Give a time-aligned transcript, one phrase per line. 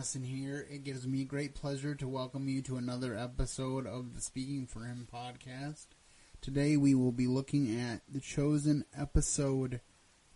[0.00, 0.66] Thomason here.
[0.70, 4.84] It gives me great pleasure to welcome you to another episode of the Speaking for
[4.84, 5.88] Him podcast.
[6.40, 9.82] Today we will be looking at The Chosen episode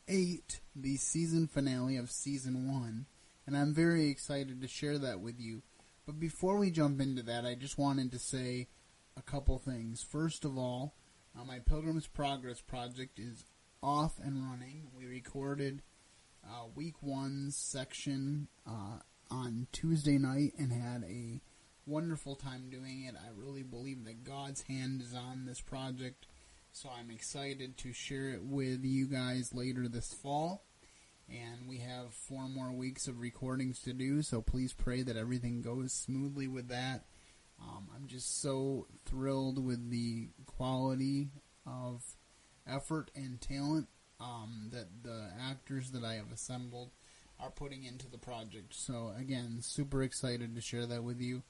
[0.07, 3.07] 8, the season finale of season 1,
[3.47, 5.63] and I'm very excited to share that with you.
[6.05, 8.69] But before we jump into that, I just wanted to say
[9.17, 10.03] a couple things.
[10.03, 10.95] First of all,
[11.35, 13.47] uh, my Pilgrim's Progress project is
[13.83, 14.89] off and running.
[14.95, 15.81] We recorded
[16.47, 18.99] uh, week one's section uh,
[19.35, 21.41] on Tuesday night and had a
[21.87, 23.15] wonderful time doing it.
[23.19, 26.27] I really believe that God's hand is on this project,
[26.73, 30.65] so I'm excited to share it with you guys later this fall.
[31.29, 35.63] And we have four more weeks of recordings to do, so please pray that everything
[35.63, 37.05] goes smoothly with that.
[37.61, 41.31] Um, I'm just so thrilled with the quality
[41.67, 42.05] of
[42.67, 43.89] effort and talent
[44.21, 46.91] um, that the actors that I have assembled
[47.45, 48.75] are putting into the project.
[48.75, 51.43] So again, super excited to share that with you.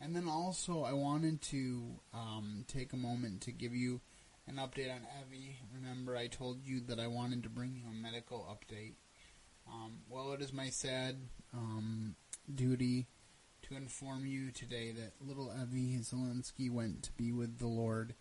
[0.00, 4.00] And then also, I wanted to um, take a moment to give you
[4.46, 5.58] an update on Evie.
[5.74, 8.94] Remember, I told you that I wanted to bring you a medical update.
[9.70, 11.16] Um, well, it is my sad
[11.52, 12.16] um,
[12.52, 13.06] duty
[13.62, 18.14] to inform you today that little Evie Zelensky went to be with the Lord.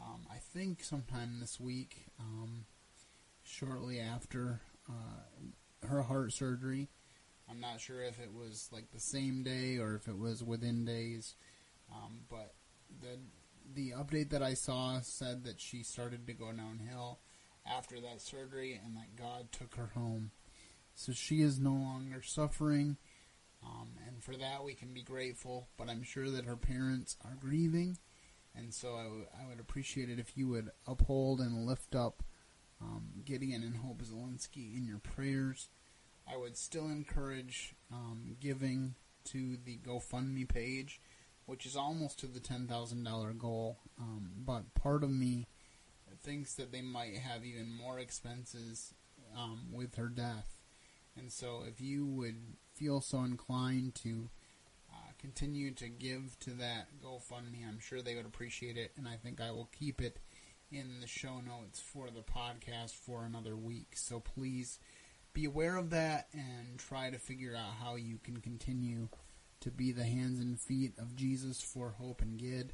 [0.00, 2.64] Um, I think sometime this week, um,
[3.44, 5.22] shortly after uh,
[5.88, 6.88] her heart surgery.
[7.50, 10.84] I'm not sure if it was like the same day or if it was within
[10.84, 11.34] days,
[11.92, 12.54] um, but
[13.00, 13.18] the
[13.72, 17.20] the update that I saw said that she started to go downhill
[17.66, 20.30] after that surgery and that God took her home.
[20.94, 22.96] So she is no longer suffering,
[23.64, 25.68] um, and for that we can be grateful.
[25.76, 27.98] But I'm sure that her parents are grieving,
[28.54, 32.22] and so I, w- I would appreciate it if you would uphold and lift up
[32.80, 35.68] um, Gideon and Hope Zelensky in your prayers.
[36.30, 38.94] I would still encourage um, giving
[39.24, 41.00] to the GoFundMe page,
[41.46, 43.78] which is almost to the $10,000 goal.
[43.98, 45.46] Um, but part of me
[46.22, 48.94] thinks that they might have even more expenses
[49.36, 50.56] um, with her death.
[51.16, 52.36] And so if you would
[52.74, 54.30] feel so inclined to
[54.92, 58.92] uh, continue to give to that GoFundMe, I'm sure they would appreciate it.
[58.96, 60.18] And I think I will keep it
[60.72, 63.94] in the show notes for the podcast for another week.
[63.96, 64.78] So please
[65.32, 69.08] be aware of that and try to figure out how you can continue
[69.60, 72.72] to be the hands and feet of Jesus for Hope and Gid.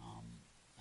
[0.00, 0.24] Um,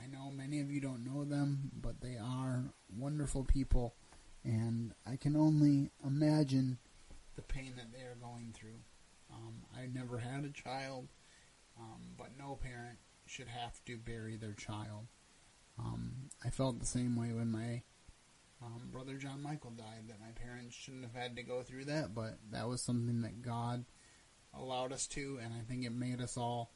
[0.01, 2.63] I know many of you don't know them, but they are
[2.95, 3.95] wonderful people,
[4.43, 6.77] and I can only imagine
[7.35, 8.79] the pain that they are going through.
[9.31, 11.07] Um, I never had a child,
[11.79, 15.07] um, but no parent should have to bury their child.
[15.79, 17.83] Um, I felt the same way when my
[18.63, 22.13] um, brother John Michael died, that my parents shouldn't have had to go through that,
[22.13, 23.85] but that was something that God
[24.53, 26.71] allowed us to, and I think it made us all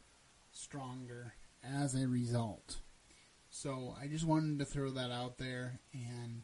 [0.52, 1.34] stronger
[1.64, 2.78] as a result.
[3.50, 6.42] So I just wanted to throw that out there, and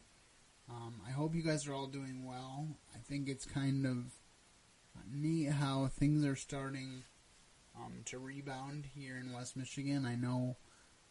[0.70, 2.68] um, I hope you guys are all doing well.
[2.94, 4.12] I think it's kind of
[5.12, 7.04] neat how things are starting
[7.76, 10.06] um, to rebound here in West Michigan.
[10.06, 10.56] I know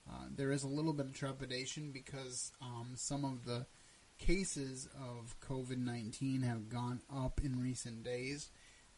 [0.09, 3.66] uh, there is a little bit of trepidation because um, some of the
[4.17, 8.50] cases of COVID 19 have gone up in recent days.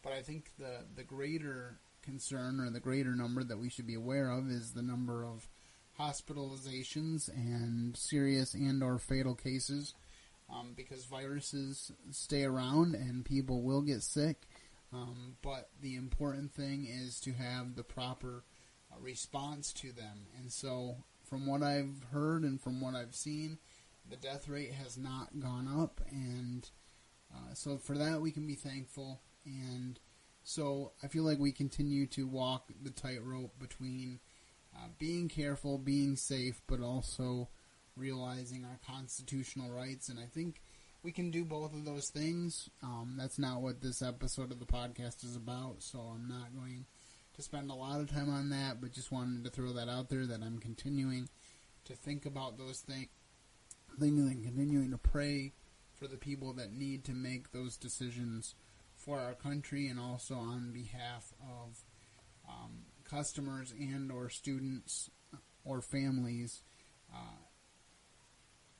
[0.01, 3.93] But I think the, the greater concern or the greater number that we should be
[3.93, 5.47] aware of is the number of
[5.99, 9.93] hospitalizations and serious and or fatal cases
[10.49, 14.47] um, because viruses stay around and people will get sick.
[14.91, 18.43] Um, but the important thing is to have the proper
[19.01, 20.27] response to them.
[20.37, 23.57] And so, from what I've heard and from what I've seen,
[24.09, 26.01] the death rate has not gone up.
[26.11, 26.69] And
[27.33, 29.21] uh, so, for that, we can be thankful.
[29.45, 29.99] And
[30.43, 34.19] so, I feel like we continue to walk the tightrope between
[34.75, 37.49] uh, being careful, being safe, but also
[37.95, 40.09] realizing our constitutional rights.
[40.09, 40.61] And I think
[41.03, 42.69] we can do both of those things.
[42.81, 46.85] Um, that's not what this episode of the podcast is about, so I'm not going
[47.35, 50.09] to spend a lot of time on that, but just wanted to throw that out
[50.09, 51.29] there that I'm continuing
[51.85, 53.07] to think about those things,
[53.99, 55.53] things and continuing to pray
[55.95, 58.55] for the people that need to make those decisions
[58.95, 61.83] for our country and also on behalf of
[62.47, 65.09] um, customers and or students
[65.65, 66.61] or families
[67.13, 67.41] uh,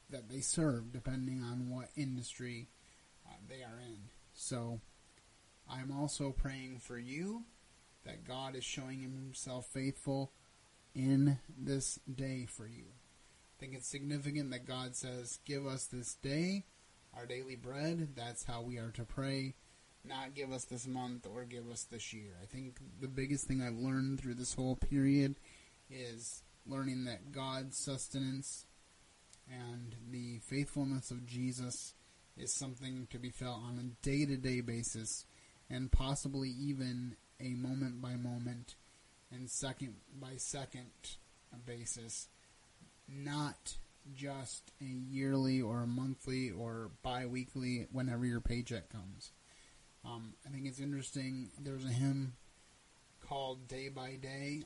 [0.10, 2.68] that they serve, depending on what industry
[3.28, 4.10] uh, they are in.
[4.34, 4.80] So,
[5.70, 7.44] I'm also praying for you
[8.06, 10.32] that God is showing Himself faithful
[10.94, 12.86] in this day for you.
[12.86, 16.66] I think it's significant that God says, Give us this day
[17.16, 18.10] our daily bread.
[18.16, 19.56] That's how we are to pray
[20.06, 22.34] not give us this month or give us this year.
[22.42, 25.36] I think the biggest thing I've learned through this whole period
[25.90, 28.66] is learning that God's sustenance
[29.50, 31.94] and the faithfulness of Jesus
[32.36, 35.26] is something to be felt on a day to day basis
[35.70, 38.76] and possibly even a moment by moment
[39.32, 40.92] and second by second
[41.66, 42.28] basis,
[43.08, 43.78] not
[44.16, 49.32] just a yearly or a monthly or bi weekly whenever your paycheck comes.
[50.06, 51.50] Um, I think it's interesting.
[51.60, 52.34] There's a hymn
[53.28, 54.64] called Day by Day,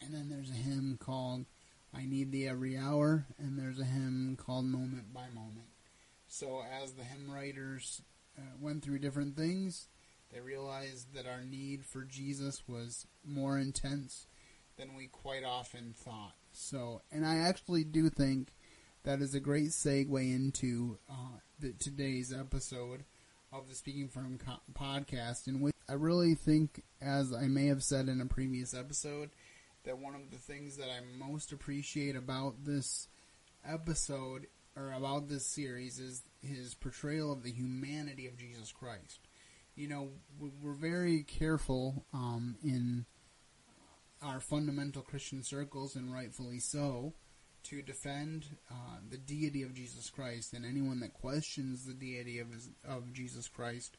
[0.00, 1.46] and then there's a hymn called
[1.94, 5.68] I Need Thee Every Hour, and there's a hymn called Moment by Moment.
[6.28, 8.02] So, as the hymn writers
[8.38, 9.88] uh, went through different things,
[10.32, 14.26] they realized that our need for Jesus was more intense
[14.76, 16.34] than we quite often thought.
[16.52, 18.52] So, and I actually do think
[19.04, 23.04] that is a great segue into uh, the, today's episode
[23.52, 27.82] of the Speaking From co- podcast, in which I really think, as I may have
[27.82, 29.30] said in a previous episode,
[29.84, 33.08] that one of the things that I most appreciate about this
[33.66, 34.46] episode
[34.76, 39.27] or about this series is his portrayal of the humanity of Jesus Christ.
[39.78, 40.08] You know,
[40.60, 43.06] we're very careful um, in
[44.20, 47.12] our fundamental Christian circles, and rightfully so,
[47.62, 50.52] to defend uh, the deity of Jesus Christ.
[50.52, 53.96] And anyone that questions the deity of his, of Jesus Christ,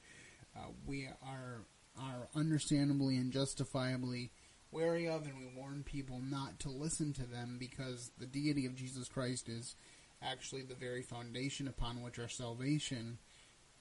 [0.53, 1.61] uh, we are
[1.97, 4.31] are understandably and justifiably
[4.71, 8.75] wary of, and we warn people not to listen to them because the deity of
[8.75, 9.77] Jesus Christ is
[10.21, 13.17] actually the very foundation upon which our salvation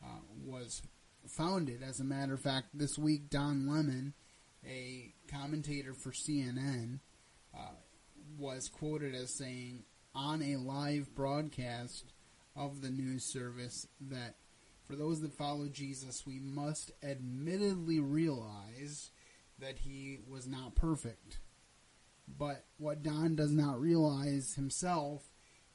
[0.00, 0.80] uh, was
[1.26, 1.82] founded.
[1.82, 4.14] As a matter of fact, this week Don Lemon,
[4.66, 7.00] a commentator for CNN,
[7.54, 7.74] uh,
[8.38, 9.84] was quoted as saying
[10.14, 12.12] on a live broadcast
[12.56, 14.36] of the news service that
[14.86, 19.10] for those that follow Jesus, we must admittedly realize
[19.58, 21.38] that he was not perfect.
[22.26, 25.22] But what Don does not realize himself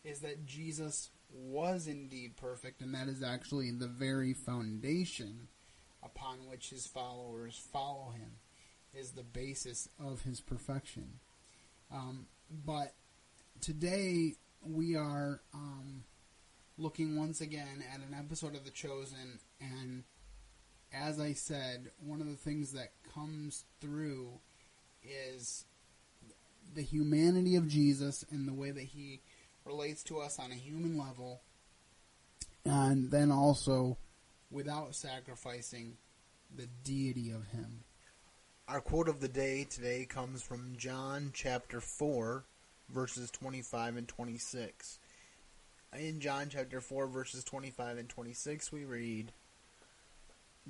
[0.03, 5.47] is that Jesus was indeed perfect, and that is actually the very foundation
[6.03, 8.33] upon which his followers follow him,
[8.93, 11.19] is the basis of his perfection.
[11.91, 12.93] Um, but
[13.61, 16.03] today we are um,
[16.77, 20.03] looking once again at an episode of The Chosen, and
[20.93, 24.39] as I said, one of the things that comes through
[25.03, 25.65] is
[26.75, 29.21] the humanity of Jesus and the way that he
[29.65, 31.41] relates to us on a human level,
[32.65, 33.97] and then also
[34.51, 35.97] without sacrificing
[36.55, 37.83] the deity of him.
[38.67, 42.45] Our quote of the day today comes from John chapter 4,
[42.89, 44.99] verses 25 and 26.
[45.97, 49.31] In John chapter 4, verses 25 and 26, we read,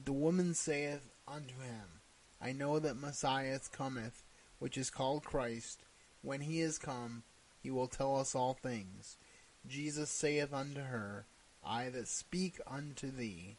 [0.01, 2.01] The woman saith unto him,
[2.41, 4.23] I know that Messiah cometh,
[4.59, 5.83] which is called Christ.
[6.21, 7.23] When he is come,
[7.63, 9.17] he will tell us all things.
[9.65, 11.25] Jesus saith unto her,
[11.65, 13.55] I that speak unto thee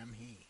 [0.00, 0.46] am he.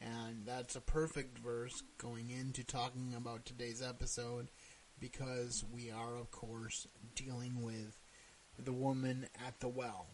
[0.00, 4.48] And that's a perfect verse going into talking about today's episode
[4.98, 7.98] because we are, of course, dealing with
[8.58, 10.06] the woman at the well.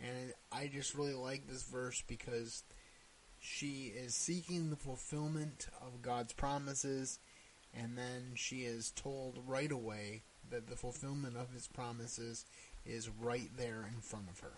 [0.00, 2.64] And I just really like this verse because
[3.38, 7.20] she is seeking the fulfillment of God's promises,
[7.72, 12.44] and then she is told right away that the fulfillment of his promises
[12.84, 14.52] is right there in front of her.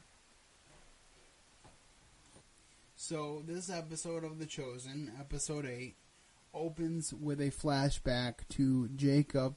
[2.96, 5.94] So, this episode of The Chosen, episode 8,
[6.52, 9.56] opens with a flashback to Jacob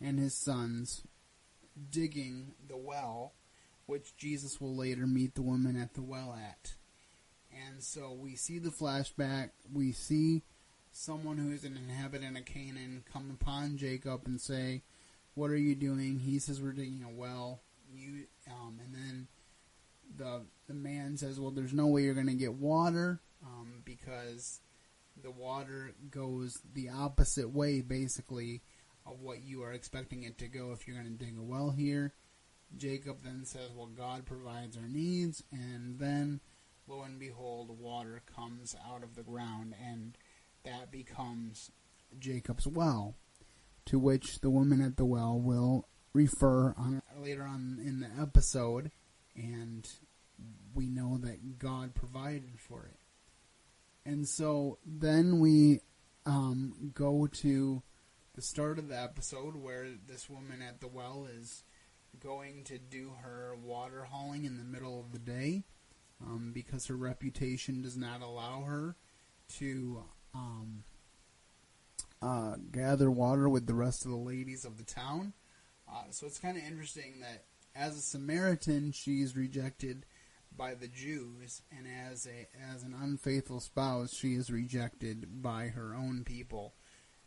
[0.00, 1.04] and his sons
[1.90, 3.32] digging the well,
[3.86, 6.74] which Jesus will later meet the woman at the well at.
[7.66, 10.42] And so we see the flashback, we see
[10.92, 14.82] someone who is an inhabitant of Canaan come upon Jacob and say,
[15.38, 16.18] what are you doing?
[16.18, 17.60] He says, we're digging a well.
[17.94, 19.28] You, um, and then
[20.16, 24.60] the the man says, well, there's no way you're going to get water um, because
[25.22, 28.62] the water goes the opposite way, basically,
[29.06, 31.70] of what you are expecting it to go if you're going to dig a well
[31.70, 32.12] here.
[32.76, 36.40] Jacob then says, well, God provides our needs, and then,
[36.86, 40.18] lo and behold, water comes out of the ground, and
[40.64, 41.70] that becomes
[42.18, 43.14] Jacob's well
[43.88, 48.90] to which the woman at the well will refer on, later on in the episode,
[49.36, 49.88] and
[50.74, 52.98] we know that God provided for it.
[54.04, 55.80] And so then we
[56.24, 57.82] um, go to
[58.34, 61.64] the start of the episode where this woman at the well is
[62.20, 65.64] going to do her water hauling in the middle of the day.
[66.24, 68.96] um, because her reputation does not allow her
[69.58, 70.04] to
[70.34, 70.84] um,
[72.20, 75.32] uh, gather water with the rest of the ladies of the town.
[75.90, 77.44] Uh, so it's kind of interesting that
[77.74, 80.04] as a Samaritan, she's rejected
[80.56, 85.94] by the Jews, and as a as an unfaithful spouse, she is rejected by her
[85.94, 86.74] own people,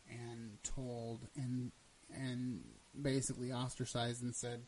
[0.08, 1.72] and told and
[2.14, 2.62] and
[3.00, 4.62] basically ostracized and said,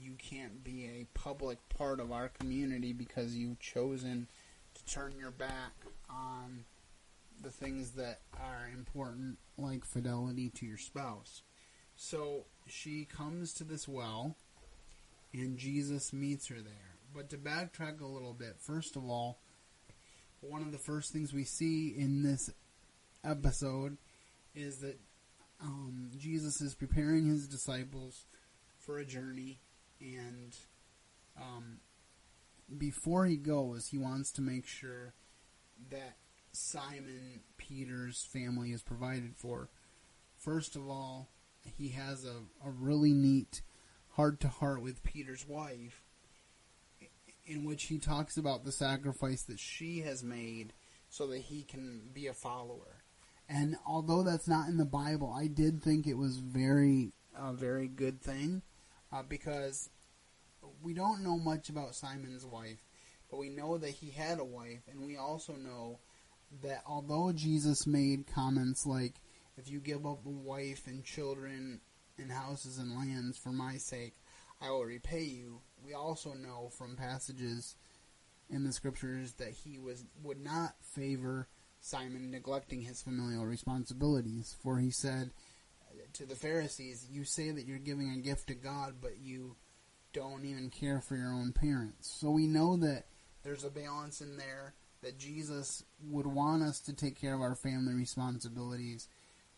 [0.00, 4.28] "You can't be a public part of our community because you've chosen
[4.74, 5.72] to turn your back
[6.08, 6.64] on
[7.42, 11.42] the things that are important, like fidelity to your spouse."
[11.96, 14.36] So she comes to this well,
[15.32, 16.96] and Jesus meets her there.
[17.14, 19.40] But to backtrack a little bit, first of all,
[20.40, 22.50] one of the first things we see in this
[23.24, 23.98] episode
[24.54, 24.98] is that
[25.60, 28.26] um, Jesus is preparing his disciples
[28.78, 29.58] for a journey,
[30.00, 30.56] and
[31.36, 31.80] um,
[32.76, 35.14] before he goes, he wants to make sure
[35.90, 36.16] that
[36.52, 39.68] Simon Peter's family is provided for.
[40.36, 41.28] First of all,
[41.60, 42.36] he has a,
[42.66, 43.62] a really neat
[44.10, 46.02] heart to heart with Peter's wife,
[47.46, 50.72] in which he talks about the sacrifice that she has made
[51.08, 53.02] so that he can be a follower.
[53.48, 57.88] And although that's not in the Bible, I did think it was very a very
[57.88, 58.62] good thing
[59.12, 59.88] uh, because
[60.82, 62.84] we don't know much about Simon's wife,
[63.30, 66.00] but we know that he had a wife, and we also know
[66.62, 69.20] that although Jesus made comments like,
[69.56, 71.80] "If you give up a wife and children
[72.16, 74.16] and houses and lands for my sake,
[74.60, 77.76] I will repay you," we also know from passages
[78.48, 81.48] in the scriptures that he was would not favor
[81.80, 84.56] Simon neglecting his familial responsibilities.
[84.62, 85.32] For he said
[86.14, 89.56] to the Pharisees, You say that you're giving a gift to God, but you
[90.12, 92.10] don't even care for your own parents.
[92.10, 93.06] So we know that
[93.42, 97.54] there's a balance in there that Jesus would want us to take care of our
[97.54, 99.08] family responsibilities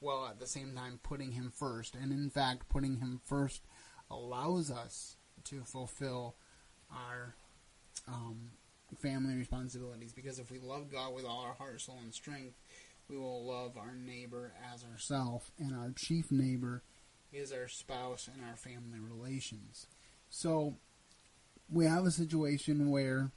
[0.01, 1.95] while at the same time putting him first.
[1.95, 3.63] And in fact, putting him first
[4.11, 6.35] allows us to fulfill
[6.91, 7.35] our
[8.09, 8.51] um,
[8.99, 10.13] family responsibilities.
[10.13, 12.57] Because if we love God with all our heart, soul, and strength,
[13.09, 16.83] we will love our neighbor as ourselves, and our chief neighbor
[17.33, 19.87] is our spouse and our family relations.
[20.29, 20.77] So
[21.69, 23.33] we have a situation where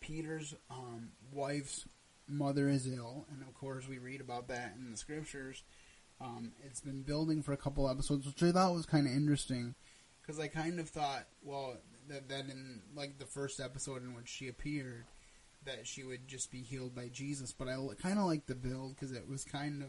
[0.00, 1.86] Peter's um, wife's
[2.28, 5.62] mother is ill, and of course we read about that in the scriptures.
[6.20, 9.74] Um, it's been building for a couple episodes, which I thought was kind of interesting
[10.20, 11.76] because I kind of thought, well,
[12.08, 15.04] that that in like the first episode in which she appeared,
[15.64, 17.52] that she would just be healed by Jesus.
[17.52, 19.88] But I kind of like the build because it was kind of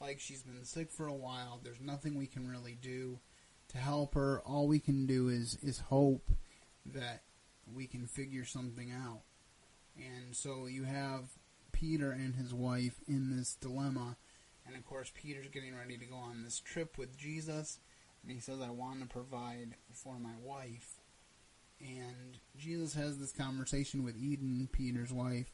[0.00, 1.60] like she's been sick for a while.
[1.62, 3.18] There's nothing we can really do
[3.68, 4.40] to help her.
[4.40, 6.30] All we can do is is hope
[6.86, 7.22] that
[7.72, 9.20] we can figure something out.
[9.96, 11.30] And so you have
[11.72, 14.16] Peter and his wife in this dilemma.
[14.66, 17.78] And of course, Peter's getting ready to go on this trip with Jesus.
[18.22, 21.00] And he says, I want to provide for my wife.
[21.80, 25.50] And Jesus has this conversation with Eden, Peter's wife,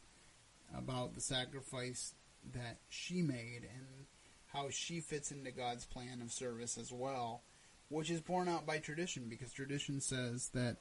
[0.76, 2.14] about the sacrifice
[2.52, 4.07] that she made and
[4.52, 7.43] how she fits into God's plan of service as well,
[7.88, 10.76] which is borne out by tradition because tradition says that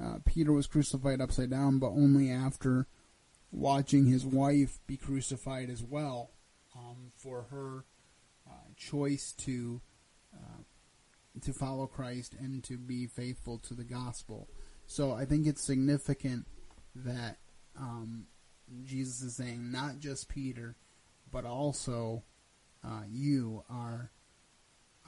[0.00, 2.86] uh, Peter was crucified upside down, but only after
[3.50, 6.30] watching his wife be crucified as well
[6.76, 7.84] um, for her
[8.48, 9.80] uh, choice to
[10.34, 10.62] uh,
[11.40, 14.48] to follow Christ and to be faithful to the gospel.
[14.86, 16.46] So I think it's significant
[16.94, 17.36] that
[17.78, 18.26] um,
[18.84, 20.76] Jesus is saying not just Peter,
[21.30, 22.24] but also
[22.84, 24.10] uh, you are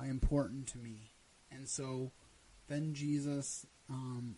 [0.05, 1.13] important to me.
[1.51, 2.13] And so
[2.69, 4.37] then Jesus um,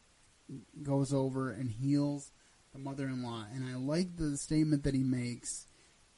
[0.82, 2.30] goes over and heals
[2.72, 3.44] the mother in law.
[3.52, 5.66] And I like the statement that he makes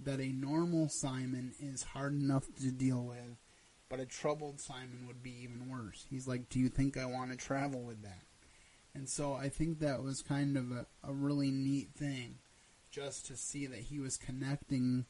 [0.00, 3.37] that a normal Simon is hard enough to deal with,
[3.88, 6.07] but a troubled Simon would be even worse.
[6.11, 8.23] He's like, Do you think I want to travel with that?
[8.95, 12.37] And so I think that was kind of a, a really neat thing
[12.91, 15.05] just to see that he was connecting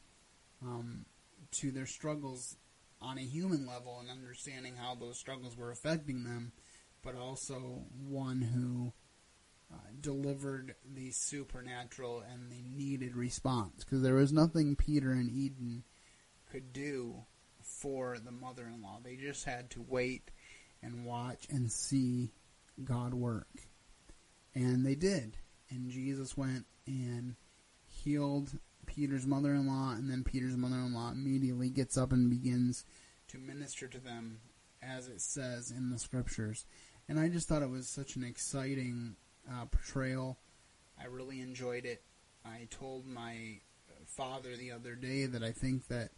[0.63, 1.05] um,
[1.51, 2.57] to their struggles
[2.99, 6.51] on a human level and understanding how those struggles were affecting them,
[7.03, 8.91] but also one who
[9.75, 13.83] Uh, delivered the supernatural and the needed response.
[13.83, 15.83] Because there was nothing Peter and Eden
[16.51, 17.25] could do
[17.61, 18.99] for the mother in law.
[19.03, 20.31] They just had to wait
[20.81, 22.31] and watch and see
[22.83, 23.47] God work.
[24.53, 25.37] And they did.
[25.69, 27.35] And Jesus went and
[27.87, 28.51] healed
[28.85, 32.85] Peter's mother in law, and then Peter's mother in law immediately gets up and begins
[33.29, 34.39] to minister to them,
[34.81, 36.65] as it says in the scriptures.
[37.09, 39.15] And I just thought it was such an exciting
[39.51, 40.37] uh, portrayal
[40.99, 42.03] I really enjoyed it.
[42.45, 43.59] I told my
[44.05, 46.11] father the other day that I think that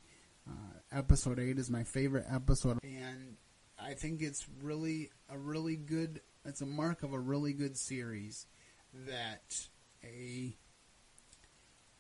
[0.48, 3.38] uh, episode eight is my favorite episode, and
[3.80, 6.22] I think it's really a really good.
[6.46, 8.46] It's a mark of a really good series
[8.94, 9.68] that
[10.04, 10.56] a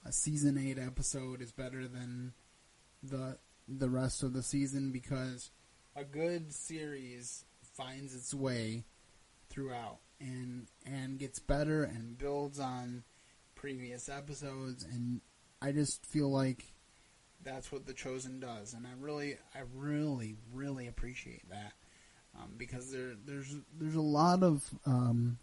[0.05, 2.33] a season eight episode is better than
[3.03, 5.51] the the rest of the season because
[5.95, 7.43] a good series
[7.75, 8.85] finds its way
[9.49, 13.03] throughout and and gets better and builds on
[13.55, 15.21] previous episodes and
[15.61, 16.65] I just feel like
[17.43, 21.73] that's what the chosen does and I really I really really appreciate that
[22.37, 25.39] um, because there there's there's a lot of um,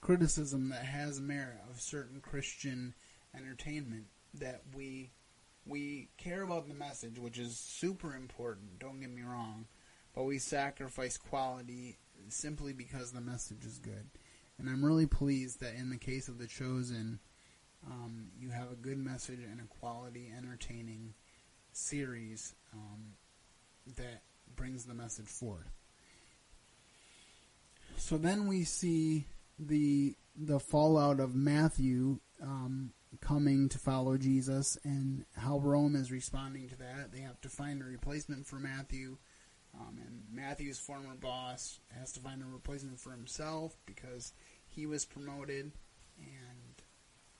[0.00, 2.94] criticism that has merit of certain Christian
[3.36, 5.10] entertainment that we
[5.66, 8.78] we care about the message, which is super important.
[8.78, 9.66] Don't get me wrong,
[10.14, 11.98] but we sacrifice quality
[12.28, 14.08] simply because the message is good.
[14.58, 17.20] And I'm really pleased that in the case of the chosen,
[17.86, 21.14] um, you have a good message and a quality, entertaining
[21.72, 23.14] series um,
[23.96, 24.22] that
[24.56, 25.66] brings the message forward.
[27.96, 29.26] So then we see
[29.58, 36.68] the the fallout of Matthew um, coming to follow Jesus and how Rome is responding
[36.68, 37.10] to that.
[37.12, 39.16] They have to find a replacement for Matthew.
[39.78, 44.32] Um, and Matthew's former boss has to find a replacement for himself because
[44.66, 45.72] he was promoted.
[46.18, 46.82] And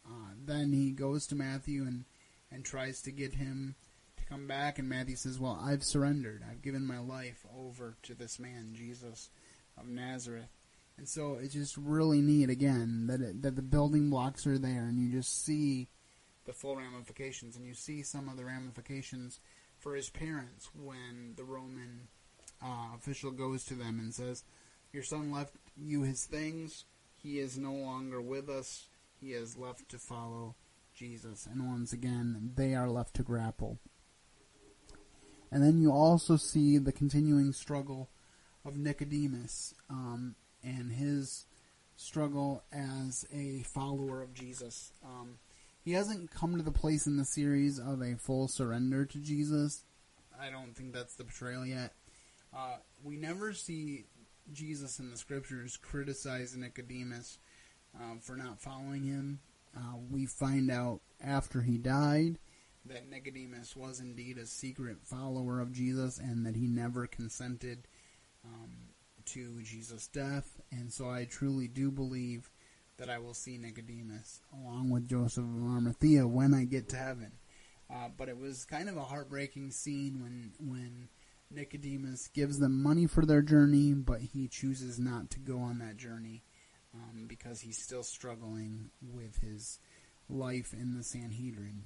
[0.07, 2.05] uh, then he goes to Matthew and,
[2.51, 3.75] and tries to get him
[4.17, 4.79] to come back.
[4.79, 6.45] And Matthew says, Well, I've surrendered.
[6.49, 9.31] I've given my life over to this man, Jesus
[9.77, 10.51] of Nazareth.
[10.97, 14.83] And so it's just really neat again that it, that the building blocks are there,
[14.83, 15.89] and you just see
[16.45, 19.39] the full ramifications, and you see some of the ramifications
[19.79, 22.09] for his parents when the Roman
[22.63, 24.45] uh, official goes to them and says,
[24.93, 26.85] "Your son left you his things.
[27.17, 28.87] He is no longer with us.
[29.21, 30.55] He has left to follow
[30.95, 33.79] Jesus." And once again, they are left to grapple.
[35.51, 38.11] And then you also see the continuing struggle
[38.65, 39.75] of Nicodemus.
[39.89, 41.47] Um, and his
[41.97, 44.93] struggle as a follower of Jesus.
[45.05, 45.39] Um,
[45.85, 49.85] he hasn't come to the place in the series of a full surrender to Jesus.
[50.41, 51.93] I don't think that's the portrayal yet.
[52.57, 54.05] Uh, we never see
[54.53, 57.39] Jesus in the scriptures criticize Nicodemus
[58.01, 59.41] um, for not following him.
[59.77, 62.39] Uh, we find out after he died
[62.87, 67.87] that Nicodemus was indeed a secret follower of Jesus and that he never consented
[68.45, 68.71] um,
[69.27, 72.51] to Jesus' death, and so I truly do believe
[72.97, 77.33] that I will see Nicodemus along with Joseph of Arimathea when I get to heaven.
[77.93, 81.09] Uh, but it was kind of a heartbreaking scene when when
[81.51, 85.97] Nicodemus gives them money for their journey, but he chooses not to go on that
[85.97, 86.43] journey
[86.95, 89.79] um, because he's still struggling with his
[90.29, 91.83] life in the Sanhedrin.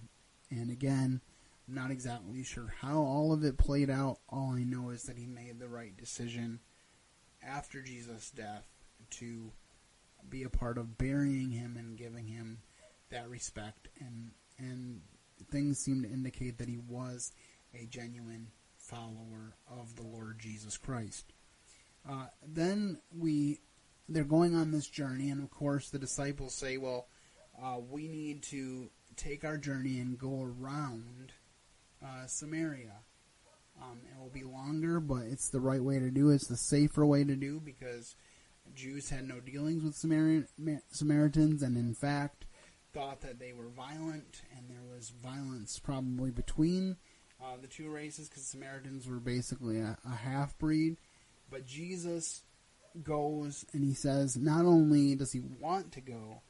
[0.51, 1.21] And again,
[1.69, 4.19] I'm not exactly sure how all of it played out.
[4.29, 6.61] All I know is that he made the right decision
[7.43, 8.67] after Jesus' death
[9.11, 9.53] to
[10.29, 12.59] be a part of burying him and giving him
[13.11, 15.03] that respect and and
[15.51, 17.33] things seem to indicate that he was
[17.75, 18.49] a genuine
[18.93, 21.33] follower of the Lord Jesus Christ.
[22.09, 23.61] Uh, then we
[24.09, 27.07] they're going on this journey, and of course the disciples say, "Well,
[27.63, 31.33] uh, we need to take our journey and go around
[32.05, 33.01] uh, Samaria."
[33.81, 36.31] Um, it will be longer, but it's the right way to do.
[36.31, 36.37] It.
[36.37, 38.17] It's the safer way to do because
[38.75, 39.95] Jews had no dealings with
[40.91, 42.47] Samaritans, and in fact,
[42.93, 46.97] thought that they were violent, and there was violence probably between
[47.43, 50.97] uh, the two races because Samaritans were basically a, a half breed.
[51.51, 52.43] But Jesus
[53.03, 56.43] goes and he says, not only does he want to go,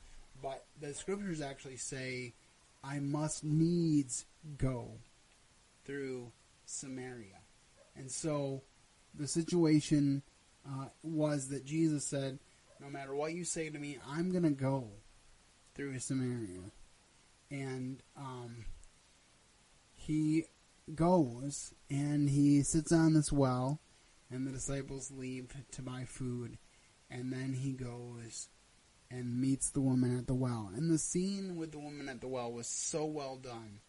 [0.43, 2.35] but the scriptures actually say,
[2.85, 4.27] I must needs
[4.59, 4.91] go
[5.85, 6.33] through
[6.65, 7.41] Samaria.
[7.97, 8.63] And so
[9.15, 10.23] the situation
[10.67, 12.39] uh, was that Jesus said,
[12.81, 14.89] No matter what you say to me, I'm going to go
[15.75, 16.61] through Samaria.
[17.51, 18.65] And um,
[19.95, 20.47] he
[20.95, 23.81] goes and he sits on this well,
[24.31, 26.59] and the disciples leave to buy food.
[27.11, 28.49] And then he goes
[29.11, 30.71] and meets the woman at the well.
[30.75, 33.81] And the scene with the woman at the well was so well done.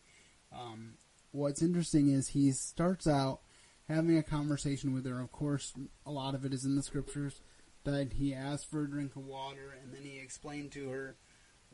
[0.51, 0.95] Um,
[1.31, 3.39] what's interesting is he starts out
[3.87, 5.21] having a conversation with her.
[5.21, 5.73] Of course,
[6.05, 7.39] a lot of it is in the scriptures
[7.85, 11.15] that he asked for a drink of water, and then he explained to her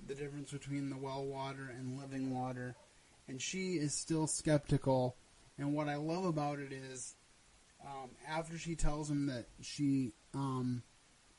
[0.08, 2.76] the difference between the well water and living water.
[3.30, 5.16] And she is still skeptical.
[5.60, 7.16] And what I love about it is,
[7.86, 10.82] um, after she tells him that she um,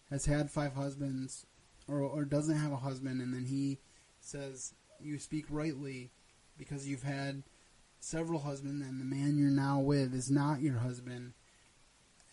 [0.08, 1.46] has had five husbands,
[1.88, 3.80] or, or doesn't have a husband, and then he
[4.20, 6.12] says, You speak rightly
[6.56, 7.42] because you've had
[7.98, 11.32] several husbands, and the man you're now with is not your husband.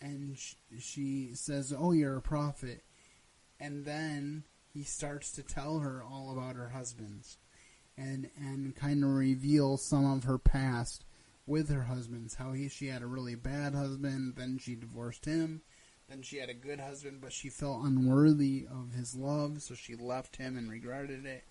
[0.00, 2.84] And sh- she says, Oh, you're a prophet.
[3.58, 7.38] And then he starts to tell her all about her husbands
[7.98, 11.04] and and kind of reveal some of her past
[11.46, 12.34] with her husbands.
[12.34, 15.62] How he she had a really bad husband, then she divorced him,
[16.08, 19.96] then she had a good husband, but she felt unworthy of his love, so she
[19.96, 21.44] left him and regretted it.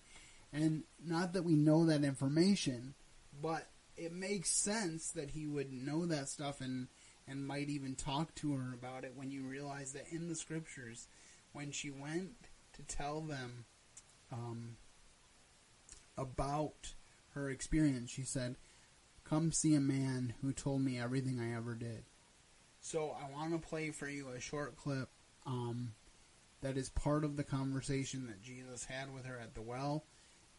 [0.52, 2.94] And not that we know that information,
[3.40, 6.88] but it makes sense that he would know that stuff and
[7.26, 11.06] and might even talk to her about it when you realize that in the scriptures,
[11.52, 12.30] when she went
[12.72, 13.66] to tell them
[14.32, 14.76] um,
[16.18, 16.94] about
[17.30, 18.56] her experience, she said,
[19.24, 22.04] Come see a man who told me everything I ever did.
[22.80, 25.08] So I want to play for you a short clip
[25.46, 25.92] um,
[26.62, 30.04] that is part of the conversation that Jesus had with her at the well,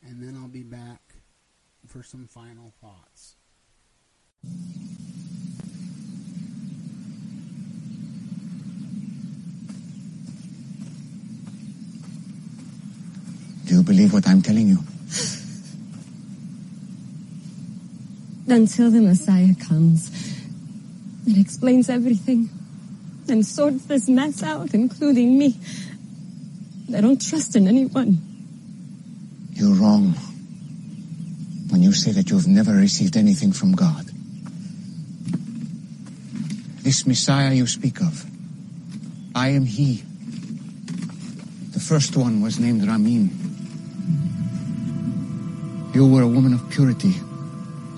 [0.03, 1.01] and then I'll be back
[1.87, 3.35] for some final thoughts.
[13.65, 14.79] Do you believe what I'm telling you?
[18.51, 20.09] Until the Messiah comes
[21.27, 22.49] and explains everything
[23.29, 25.55] and sorts this mess out, including me.
[26.95, 28.17] I don't trust in anyone.
[29.53, 30.13] You're wrong
[31.69, 34.05] when you say that you've never received anything from God.
[36.81, 38.25] This Messiah you speak of,
[39.35, 40.03] I am He.
[41.71, 43.29] The first one was named Ramin.
[45.93, 47.13] You were a woman of purity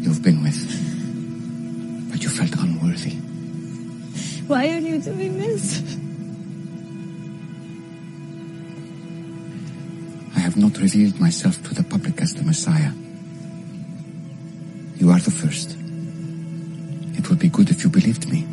[0.00, 2.10] you've been with.
[2.10, 3.16] But you felt unworthy.
[4.46, 5.82] Why are you doing this?
[10.36, 12.92] I have not revealed myself to the public as the Messiah.
[14.96, 15.76] You are the first.
[17.18, 18.46] It would be good if you believed me.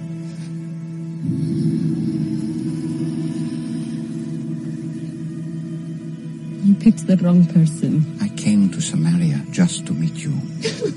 [6.66, 8.18] You picked the wrong person.
[8.22, 10.34] I came to Samaria just to meet you.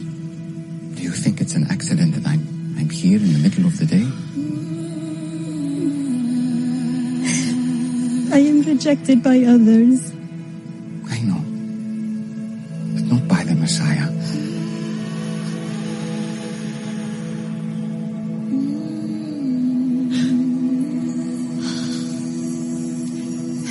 [1.49, 2.45] Do you think it's an accident that I'm
[2.79, 4.05] I'm here in the middle of the day?
[8.37, 10.13] I am rejected by others.
[11.09, 11.41] I know.
[12.93, 14.09] But not by the Messiah.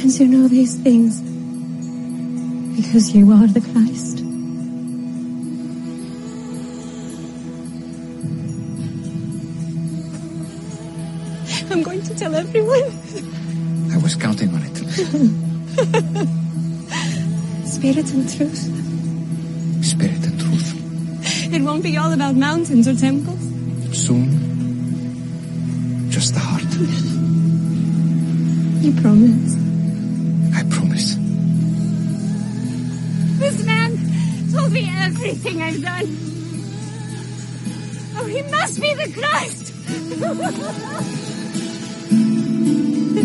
[0.02, 1.22] And you know these things
[2.76, 4.27] because you are the Christ.
[12.38, 12.91] Everyone.
[13.91, 14.78] I was counting on it.
[17.67, 18.60] Spirit and truth.
[19.84, 20.73] Spirit and truth.
[21.54, 23.39] It won't be all about mountains or temples.
[23.91, 24.30] Soon,
[26.12, 26.63] just the heart.
[28.84, 29.56] You promise.
[30.56, 31.15] I promise.
[33.39, 33.97] This man
[34.54, 36.17] told me everything I've done.
[38.19, 39.73] Oh, he must be the Christ.
[43.17, 43.23] Hey,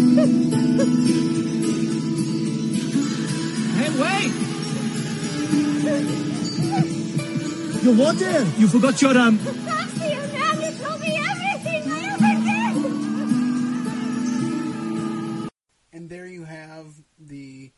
[4.00, 4.32] wait!
[7.82, 8.44] You what there?
[8.56, 9.38] You forgot your um.
[9.38, 12.32] Taxi, a man told me everything I ever
[15.44, 15.50] did.
[15.92, 17.72] And there you have the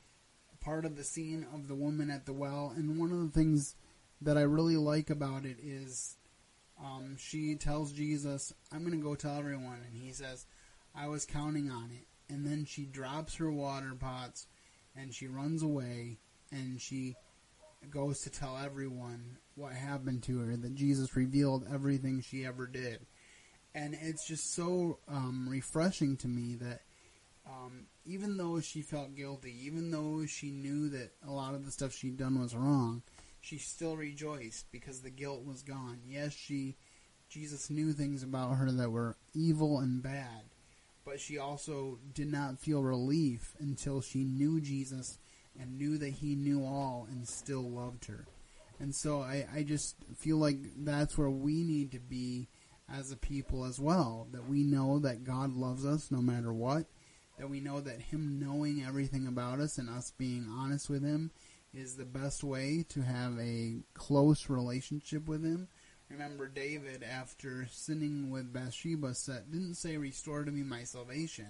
[0.61, 2.73] part of the scene of the woman at the well.
[2.77, 3.75] And one of the things
[4.21, 6.17] that I really like about it is
[6.81, 9.81] um, she tells Jesus, I'm going to go tell everyone.
[9.85, 10.47] And he says,
[10.95, 12.07] I was counting on it.
[12.33, 14.47] And then she drops her water pots
[14.97, 16.19] and she runs away
[16.51, 17.17] and she
[17.91, 23.01] goes to tell everyone what happened to her, that Jesus revealed everything she ever did.
[23.75, 26.81] And it's just so um, refreshing to me that
[27.47, 31.73] um, even though she felt guilty, even though she knew that a lot of the
[31.73, 33.03] stuff she'd done was wrong,
[33.41, 35.99] she still rejoiced because the guilt was gone.
[36.07, 36.77] Yes, she
[37.29, 40.45] Jesus knew things about her that were evil and bad,
[41.05, 45.19] but she also did not feel relief until she knew Jesus
[45.59, 48.27] and knew that he knew all and still loved her.
[48.81, 52.49] And so I, I just feel like that's where we need to be
[52.93, 54.27] as a people as well.
[54.33, 56.87] That we know that God loves us no matter what.
[57.39, 61.31] That we know that Him knowing everything about us and us being honest with Him
[61.73, 65.69] is the best way to have a close relationship with Him.
[66.15, 71.49] Remember, David, after sinning with Bathsheba, said, didn't say, Restore to me my salvation.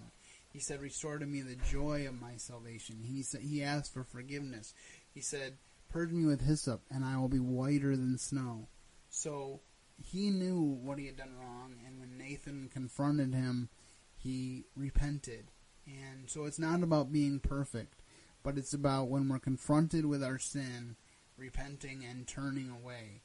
[0.51, 3.03] He said, Restore to me the joy of my salvation.
[3.05, 4.73] He, said, he asked for forgiveness.
[5.13, 5.59] He said,
[5.91, 8.69] Purge me with hyssop, and I will be whiter than snow.
[9.11, 9.61] So
[10.03, 13.69] he knew what he had done wrong, and when Nathan confronted him,
[14.17, 15.49] he repented.
[15.87, 18.01] And so it's not about being perfect,
[18.43, 20.97] but it's about when we're confronted with our sin,
[21.37, 23.21] repenting and turning away.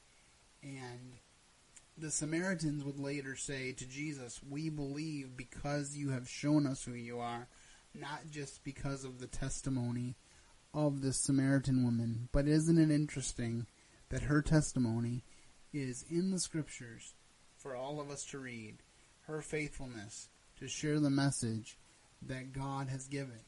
[0.62, 1.14] And
[1.96, 6.94] the Samaritans would later say to Jesus, We believe because you have shown us who
[6.94, 7.48] you are,
[7.94, 10.16] not just because of the testimony
[10.72, 12.28] of the Samaritan woman.
[12.32, 13.66] But isn't it interesting
[14.08, 15.24] that her testimony
[15.72, 17.14] is in the scriptures
[17.56, 18.78] for all of us to read?
[19.26, 21.78] Her faithfulness to share the message
[22.22, 23.40] that God has given.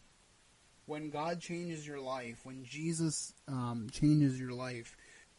[0.87, 4.96] When God changes your life, when Jesus um, changes your life,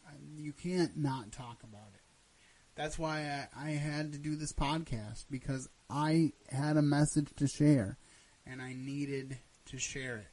[0.08, 2.03] uh, you can't not talk about it.
[2.76, 7.48] That's why I, I had to do this podcast because I had a message to
[7.48, 7.98] share
[8.46, 10.28] and I needed to share it.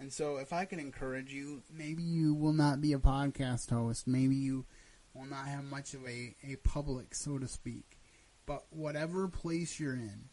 [0.00, 4.06] And so, if I can encourage you, maybe you will not be a podcast host.
[4.06, 4.64] Maybe you
[5.12, 7.98] will not have much of a, a public, so to speak.
[8.46, 10.28] But whatever place you're in,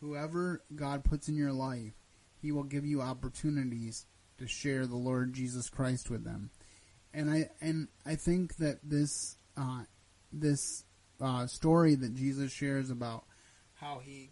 [0.00, 1.94] whoever God puts in your life,
[2.42, 4.04] He will give you opportunities
[4.38, 6.50] to share the Lord Jesus Christ with them.
[7.14, 9.84] And I and I think that this uh,
[10.30, 10.84] this
[11.20, 13.24] uh, story that Jesus shares about
[13.74, 14.30] how He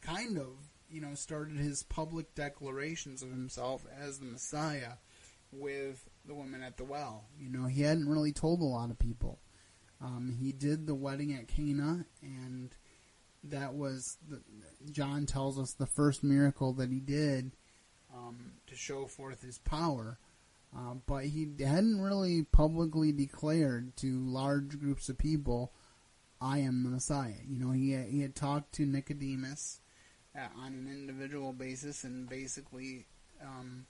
[0.00, 0.48] kind of
[0.92, 4.92] you know, started his public declarations of himself as the Messiah
[5.50, 7.24] with the woman at the well.
[7.38, 9.40] You know, he hadn't really told a lot of people.
[10.02, 12.74] Um, he did the wedding at Cana, and
[13.44, 14.42] that was the,
[14.90, 17.52] John tells us the first miracle that he did
[18.14, 20.18] um, to show forth his power.
[20.76, 25.72] Uh, but he hadn't really publicly declared to large groups of people,
[26.42, 29.80] "I am the Messiah." You know, he he had talked to Nicodemus
[30.34, 33.06] on an individual basis and basically
[33.40, 33.86] um,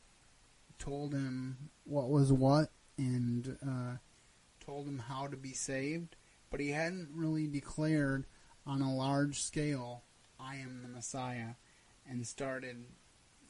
[0.79, 3.97] told him what was what and uh,
[4.65, 6.17] told him how to be saved,
[6.51, 8.27] but he hadn't really declared
[8.67, 10.03] on a large scale,
[10.39, 11.55] I am the Messiah,
[12.09, 12.85] and started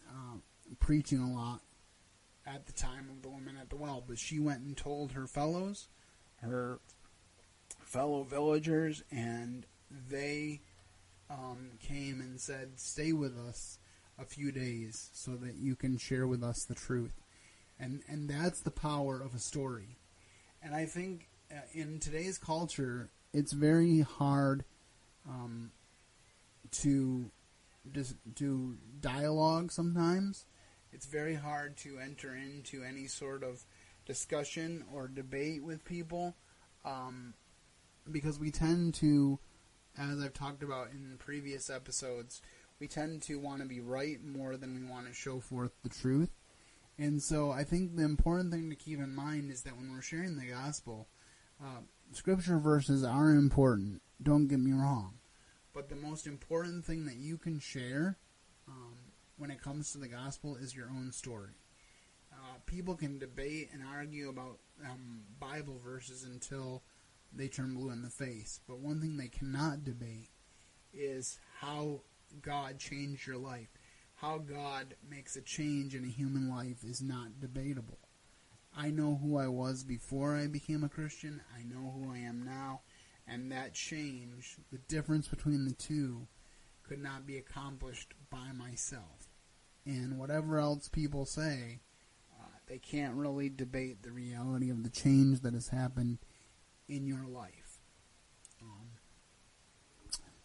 [0.09, 0.37] uh,
[0.79, 1.61] preaching a lot
[2.47, 4.03] at the time of the woman at the well.
[4.07, 5.89] But she went and told her fellows,
[6.41, 6.81] her
[7.93, 9.67] fellow villagers, and
[10.09, 10.61] they
[11.29, 13.79] um, came and said, "Stay with us
[14.19, 17.13] a few days so that you can share with us the truth,"
[17.79, 19.99] and and that's the power of a story.
[20.63, 24.65] And I think uh, in today's culture, it's very hard
[25.29, 25.71] um,
[26.71, 27.31] to
[28.35, 29.71] do dialogue.
[29.71, 30.47] Sometimes
[30.93, 33.65] it's very hard to enter into any sort of
[34.07, 36.35] discussion or debate with people
[36.85, 37.35] um,
[38.11, 39.39] because we tend to
[39.99, 42.41] as I've talked about in previous episodes,
[42.81, 45.89] we tend to want to be right more than we want to show forth the
[45.89, 46.31] truth.
[46.99, 50.03] And so I think the important thing to keep in mind is that when we're
[50.03, 51.09] sharing the gospel,
[51.63, 51.81] uh,
[52.13, 54.03] scripture verses are important.
[54.23, 55.15] Don't get me wrong.
[55.75, 58.19] But the most important thing that you can share
[58.69, 58.97] um,
[59.39, 61.55] when it comes to the gospel is your own story.
[62.33, 66.83] Uh, people can debate and argue about um, Bible verses until
[67.35, 68.61] they turn blue in the face.
[68.67, 70.31] But one thing they cannot debate
[70.93, 72.01] is how
[72.41, 73.69] God changed your life.
[74.17, 77.99] How God makes a change in a human life is not debatable.
[78.77, 81.43] I know who I was before I became a Christian.
[81.55, 82.81] I know who I am now.
[83.27, 86.27] And that change, the difference between the two,
[86.83, 89.29] could not be accomplished by myself.
[89.85, 91.81] And whatever else people say,
[92.39, 96.19] uh, they can't really debate the reality of the change that has happened
[96.93, 97.81] in your life.
[98.61, 98.91] Um,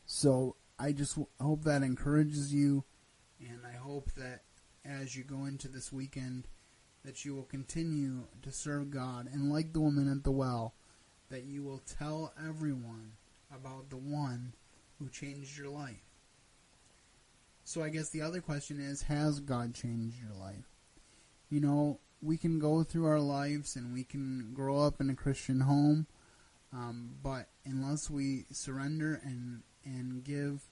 [0.05, 2.85] so I just w- hope that encourages you,
[3.39, 4.43] and I hope that
[4.85, 6.47] as you go into this weekend,
[7.03, 10.73] that you will continue to serve God, and like the woman at the well,
[11.29, 13.13] that you will tell everyone
[13.53, 14.53] about the one
[14.99, 16.03] who changed your life.
[17.65, 20.69] So I guess the other question is, has God changed your life?
[21.49, 25.15] You know, we can go through our lives and we can grow up in a
[25.15, 26.07] Christian home
[26.73, 30.67] um, but unless we surrender and and give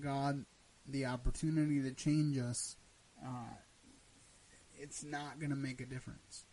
[0.00, 0.44] God
[0.88, 2.76] the opportunity to change us,
[3.24, 3.54] uh,
[4.74, 6.44] it's not going to make a difference.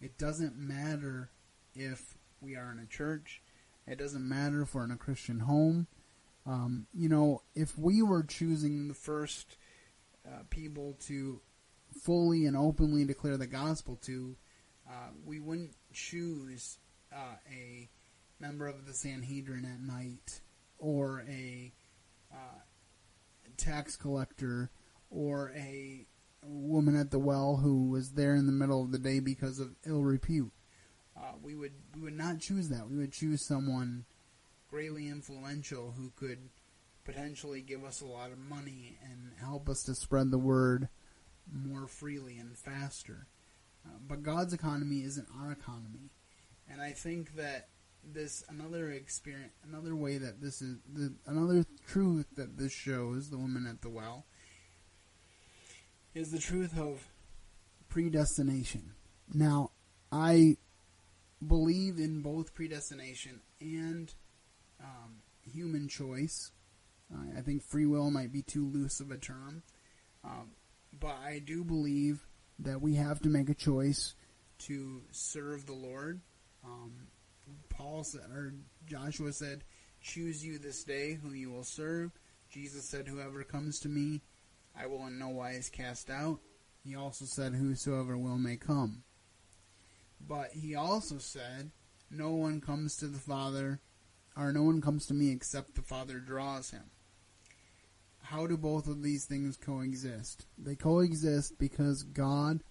[0.00, 1.30] It doesn't matter
[1.74, 3.42] if we are in a church.
[3.86, 5.86] It doesn't matter if we're in a Christian home.
[6.46, 9.58] Um, you know, if we were choosing the first
[10.26, 11.40] uh, people to
[12.02, 14.36] fully and openly declare the gospel to,
[14.88, 16.78] uh, we wouldn't choose
[17.12, 17.88] uh, a
[18.40, 20.40] member of the Sanhedrin at night
[20.78, 21.72] or a
[22.32, 22.60] uh,
[23.56, 24.70] tax collector
[25.10, 26.06] or a
[26.42, 29.74] woman at the well who was there in the middle of the day because of
[29.86, 30.52] ill repute.
[31.16, 32.88] Uh, we would we would not choose that.
[32.88, 34.04] We would choose someone
[34.70, 36.38] greatly influential who could
[37.04, 40.88] potentially give us a lot of money and help us to spread the word
[41.50, 43.26] more freely and faster.
[43.84, 46.10] Uh, but God's economy isn't our economy,
[46.70, 47.68] and I think that
[48.04, 53.38] this another experience, another way that this is the, another truth that this shows the
[53.38, 54.24] woman at the well
[56.14, 57.06] is the truth of
[57.88, 58.92] predestination.
[59.32, 59.70] Now,
[60.10, 60.56] I
[61.46, 64.12] believe in both predestination and
[64.82, 66.50] um, human choice.
[67.12, 69.62] Uh, I think free will might be too loose of a term,
[70.24, 70.50] um,
[70.98, 72.26] but I do believe
[72.58, 74.14] that we have to make a choice
[74.58, 76.20] to serve the Lord.
[76.64, 77.08] Um,
[77.78, 78.54] Paul said, or
[78.86, 79.62] Joshua said,
[80.00, 82.10] "Choose you this day who you will serve."
[82.50, 84.20] Jesus said, "Whoever comes to me,
[84.74, 86.40] I will in no wise cast out."
[86.82, 89.04] He also said, "Whosoever will may come."
[90.20, 91.70] But he also said,
[92.10, 93.80] No one comes to the Father,
[94.36, 96.90] or no one comes to me except the Father draws him.
[98.22, 100.46] How do both of these things coexist?
[100.56, 102.64] They coexist because God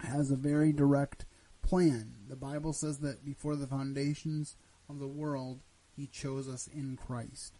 [0.00, 1.26] has a very direct
[1.64, 2.14] plan.
[2.28, 4.56] The Bible says that before the foundations
[4.88, 5.60] of the world,
[5.96, 7.58] He chose us in Christ.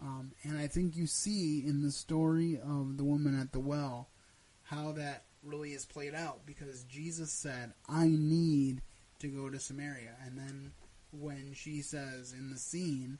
[0.00, 4.08] Um, and I think you see in the story of the woman at the well
[4.64, 8.82] how that really is played out because Jesus said, I need
[9.20, 10.16] to go to Samaria.
[10.24, 10.72] And then
[11.12, 13.18] when she says in the scene,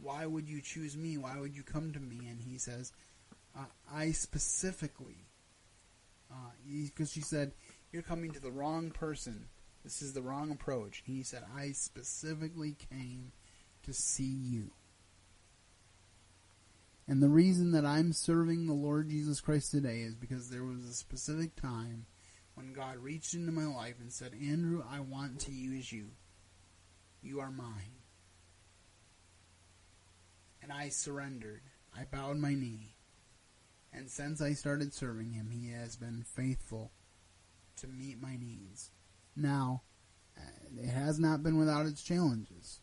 [0.00, 1.18] Why would you choose me?
[1.18, 2.26] Why would you come to me?
[2.28, 2.92] And he says,
[3.56, 5.26] uh, I specifically,
[6.86, 7.52] because uh, she said,
[7.92, 9.48] You're coming to the wrong person.
[9.84, 11.02] This is the wrong approach.
[11.04, 13.32] He said, I specifically came
[13.82, 14.70] to see you.
[17.06, 20.84] And the reason that I'm serving the Lord Jesus Christ today is because there was
[20.84, 22.06] a specific time
[22.54, 26.06] when God reached into my life and said, Andrew, I want to use you.
[27.20, 27.98] You are mine.
[30.62, 31.62] And I surrendered.
[31.94, 32.94] I bowed my knee.
[33.92, 36.92] And since I started serving him, he has been faithful
[37.82, 38.90] to meet my needs.
[39.36, 39.82] Now,
[40.76, 42.80] it has not been without its challenges.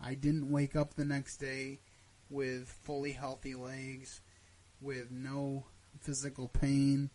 [0.00, 1.80] I didn't wake up the next day
[2.28, 4.20] with fully healthy legs,
[4.80, 5.66] with no
[5.98, 7.10] physical pain,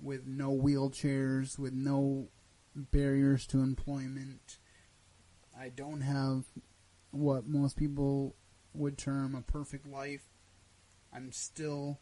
[0.00, 2.28] with no wheelchairs, with no
[2.74, 4.58] barriers to employment.
[5.58, 6.46] I don't have
[7.10, 8.34] what most people
[8.72, 10.24] would term a perfect life.
[11.12, 12.00] I'm still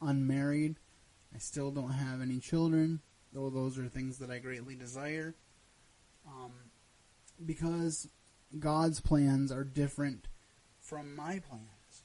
[0.00, 0.76] unmarried.
[1.34, 3.00] I still don't have any children,
[3.32, 5.34] though those are things that I greatly desire.
[6.26, 6.52] Um,
[7.44, 8.08] because
[8.58, 10.28] God's plans are different
[10.80, 12.04] from my plans.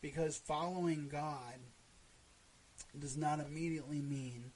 [0.00, 1.58] Because following God
[2.98, 4.52] does not immediately mean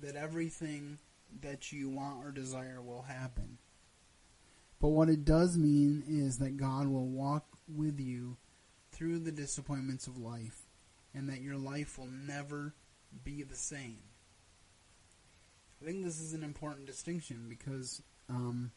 [0.00, 0.98] that everything
[1.42, 3.58] that you want or desire will happen.
[4.80, 8.36] But what it does mean is that God will walk with you
[8.92, 10.68] through the disappointments of life
[11.14, 12.74] and that your life will never
[13.24, 13.98] be the same.
[15.80, 18.72] I think this is an important distinction because um,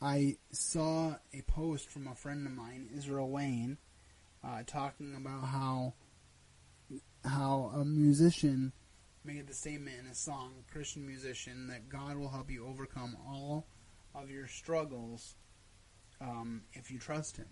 [0.00, 3.78] I saw a post from a friend of mine, Israel Wayne,
[4.42, 5.94] uh, talking about how
[7.24, 8.72] how a musician
[9.24, 13.16] made the statement in a song, a Christian musician, that God will help you overcome
[13.24, 13.68] all
[14.14, 15.36] of your struggles
[16.20, 17.48] um, if you trust Him.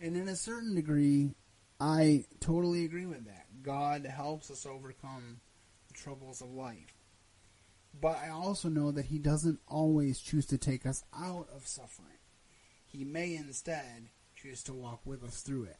[0.00, 1.34] And in a certain degree,
[1.78, 3.46] I totally agree with that.
[3.62, 5.40] God helps us overcome
[5.88, 6.93] the troubles of life.
[8.00, 12.18] But I also know that He doesn't always choose to take us out of suffering.
[12.84, 15.78] He may instead choose to walk with us through it.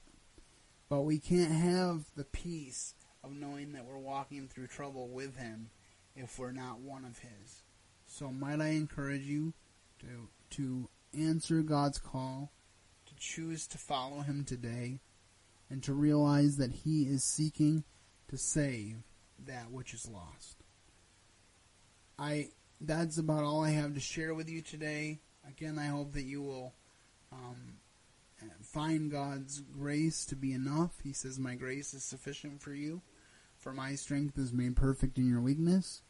[0.89, 5.71] But we can't have the peace of knowing that we're walking through trouble with Him
[6.15, 7.63] if we're not one of His.
[8.07, 9.55] So might I encourage you
[10.01, 12.53] to to answer God's call,
[13.07, 15.01] to choose to follow Him today,
[15.71, 17.85] and to realize that He is seeking
[18.29, 19.03] to save
[19.39, 20.64] that which is lost.
[22.19, 22.49] I
[22.81, 25.21] that's about all I have to share with you today.
[25.49, 26.75] Again, I hope that you will
[27.33, 27.79] um,
[28.63, 31.01] find God's grace to be enough.
[31.03, 33.03] He says, "My grace is sufficient for you,
[33.57, 36.03] For my strength is made perfect in your weakness.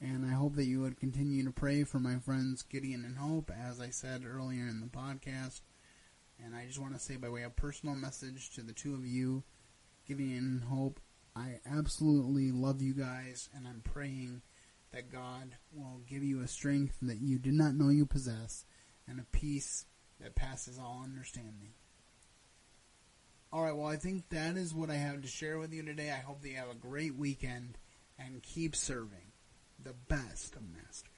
[0.00, 3.50] And I hope that you would continue to pray for my friends Gideon and Hope,
[3.50, 5.60] as I said earlier in the podcast.
[6.42, 9.04] And I just want to say, by way of personal message to the two of
[9.04, 9.42] you,
[10.06, 11.00] Gideon and Hope,
[11.34, 14.42] I absolutely love you guys, and I'm praying
[14.92, 18.64] that God will give you a strength that you did not know you possess
[19.06, 19.84] and a peace
[20.20, 21.72] that passes all understanding.
[23.52, 26.10] Alright, well, I think that is what I have to share with you today.
[26.10, 27.78] I hope that you have a great weekend
[28.18, 29.32] and keep serving
[29.82, 31.17] the best of masters.